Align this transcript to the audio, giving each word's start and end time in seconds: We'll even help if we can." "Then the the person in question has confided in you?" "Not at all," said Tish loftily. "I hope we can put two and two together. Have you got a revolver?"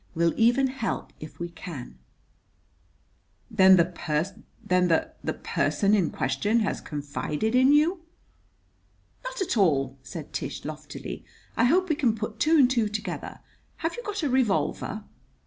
We'll 0.15 0.33
even 0.35 0.65
help 0.65 1.13
if 1.19 1.39
we 1.39 1.49
can." 1.49 1.99
"Then 3.51 3.75
the 3.77 5.13
the 5.23 5.33
person 5.35 5.93
in 5.93 6.09
question 6.09 6.61
has 6.61 6.81
confided 6.81 7.53
in 7.53 7.71
you?" 7.71 8.01
"Not 9.23 9.39
at 9.43 9.57
all," 9.57 9.99
said 10.01 10.33
Tish 10.33 10.65
loftily. 10.65 11.23
"I 11.55 11.65
hope 11.65 11.87
we 11.87 11.95
can 11.95 12.15
put 12.15 12.39
two 12.39 12.57
and 12.57 12.67
two 12.67 12.89
together. 12.89 13.41
Have 13.85 13.95
you 13.95 14.01
got 14.01 14.23
a 14.23 14.29
revolver?" 14.31 15.03